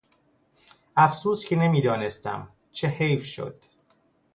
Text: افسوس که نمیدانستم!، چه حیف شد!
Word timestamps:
افسوس 0.97 1.45
که 1.45 1.55
نمیدانستم!، 1.55 2.47
چه 2.71 2.87
حیف 2.87 3.25
شد! 3.25 3.63